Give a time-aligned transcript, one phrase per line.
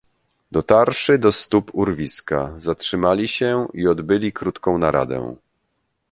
[0.51, 5.35] "Dotarłszy do stóp urwiska zatrzymali się i odbyli krótką naradę."